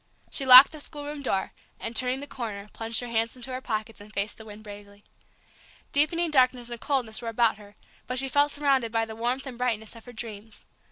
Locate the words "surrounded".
8.51-8.91